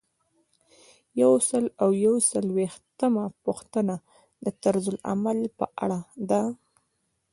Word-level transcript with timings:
یو 1.21 1.33
سل 1.49 1.65
او 1.81 1.89
یو 2.05 2.15
څلویښتمه 2.29 3.25
پوښتنه 3.45 3.95
د 4.43 4.45
طرزالعمل 4.63 5.39
په 5.57 5.65
اړه 5.83 5.99
ده. 6.29 6.41